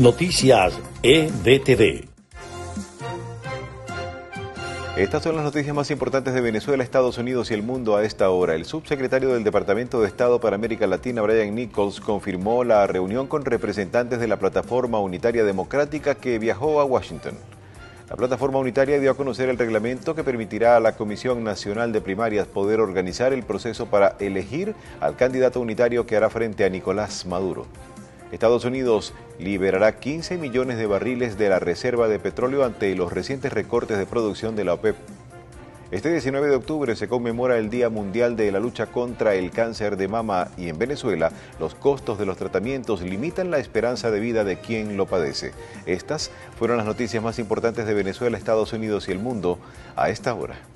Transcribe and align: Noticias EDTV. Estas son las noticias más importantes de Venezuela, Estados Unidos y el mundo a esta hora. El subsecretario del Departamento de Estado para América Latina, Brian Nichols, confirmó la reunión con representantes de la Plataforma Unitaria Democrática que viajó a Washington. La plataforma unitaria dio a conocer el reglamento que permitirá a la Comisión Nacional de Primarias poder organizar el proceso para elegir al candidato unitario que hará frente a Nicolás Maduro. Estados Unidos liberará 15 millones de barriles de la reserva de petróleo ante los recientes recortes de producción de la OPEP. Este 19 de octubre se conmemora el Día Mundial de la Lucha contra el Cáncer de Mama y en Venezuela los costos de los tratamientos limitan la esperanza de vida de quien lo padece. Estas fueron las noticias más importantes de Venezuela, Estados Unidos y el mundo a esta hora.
Noticias 0.00 0.80
EDTV. 1.02 2.08
Estas 4.96 5.22
son 5.22 5.36
las 5.36 5.44
noticias 5.44 5.76
más 5.76 5.90
importantes 5.90 6.32
de 6.32 6.40
Venezuela, 6.40 6.82
Estados 6.82 7.18
Unidos 7.18 7.50
y 7.50 7.54
el 7.54 7.62
mundo 7.62 7.96
a 7.96 8.02
esta 8.02 8.30
hora. 8.30 8.54
El 8.54 8.64
subsecretario 8.64 9.34
del 9.34 9.44
Departamento 9.44 10.00
de 10.00 10.06
Estado 10.06 10.40
para 10.40 10.56
América 10.56 10.86
Latina, 10.86 11.20
Brian 11.20 11.54
Nichols, 11.54 12.00
confirmó 12.00 12.64
la 12.64 12.86
reunión 12.86 13.26
con 13.26 13.44
representantes 13.44 14.20
de 14.20 14.26
la 14.26 14.38
Plataforma 14.38 14.98
Unitaria 15.00 15.44
Democrática 15.44 16.14
que 16.14 16.38
viajó 16.38 16.80
a 16.80 16.86
Washington. 16.86 17.34
La 18.08 18.16
plataforma 18.16 18.58
unitaria 18.58 18.98
dio 19.00 19.10
a 19.10 19.16
conocer 19.18 19.50
el 19.50 19.58
reglamento 19.58 20.14
que 20.14 20.24
permitirá 20.24 20.78
a 20.78 20.80
la 20.80 20.96
Comisión 20.96 21.44
Nacional 21.44 21.92
de 21.92 22.00
Primarias 22.00 22.46
poder 22.46 22.80
organizar 22.80 23.34
el 23.34 23.42
proceso 23.42 23.84
para 23.84 24.16
elegir 24.18 24.74
al 24.98 25.16
candidato 25.16 25.60
unitario 25.60 26.06
que 26.06 26.16
hará 26.16 26.30
frente 26.30 26.64
a 26.64 26.70
Nicolás 26.70 27.26
Maduro. 27.26 27.66
Estados 28.32 28.64
Unidos 28.64 29.12
liberará 29.38 29.98
15 29.98 30.38
millones 30.38 30.78
de 30.78 30.86
barriles 30.86 31.36
de 31.36 31.48
la 31.48 31.58
reserva 31.58 32.06
de 32.06 32.18
petróleo 32.20 32.64
ante 32.64 32.94
los 32.94 33.12
recientes 33.12 33.52
recortes 33.52 33.98
de 33.98 34.06
producción 34.06 34.54
de 34.54 34.64
la 34.64 34.74
OPEP. 34.74 34.96
Este 35.90 36.12
19 36.12 36.46
de 36.46 36.54
octubre 36.54 36.94
se 36.94 37.08
conmemora 37.08 37.58
el 37.58 37.68
Día 37.68 37.88
Mundial 37.88 38.36
de 38.36 38.52
la 38.52 38.60
Lucha 38.60 38.86
contra 38.86 39.34
el 39.34 39.50
Cáncer 39.50 39.96
de 39.96 40.06
Mama 40.06 40.52
y 40.56 40.68
en 40.68 40.78
Venezuela 40.78 41.32
los 41.58 41.74
costos 41.74 42.16
de 42.16 42.26
los 42.26 42.36
tratamientos 42.36 43.02
limitan 43.02 43.50
la 43.50 43.58
esperanza 43.58 44.12
de 44.12 44.20
vida 44.20 44.44
de 44.44 44.60
quien 44.60 44.96
lo 44.96 45.06
padece. 45.06 45.50
Estas 45.86 46.30
fueron 46.56 46.76
las 46.76 46.86
noticias 46.86 47.24
más 47.24 47.40
importantes 47.40 47.86
de 47.86 47.94
Venezuela, 47.94 48.38
Estados 48.38 48.72
Unidos 48.72 49.08
y 49.08 49.12
el 49.12 49.18
mundo 49.18 49.58
a 49.96 50.10
esta 50.10 50.32
hora. 50.32 50.69